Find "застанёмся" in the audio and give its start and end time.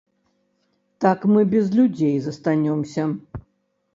2.27-3.03